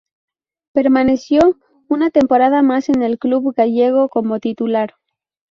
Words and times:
Permaneció 0.73 1.59
una 1.87 2.09
temporada 2.09 2.63
más 2.63 2.89
en 2.89 3.03
el 3.03 3.19
club 3.19 3.53
gallego 3.55 4.09
como 4.09 4.39
titular. 4.39 4.95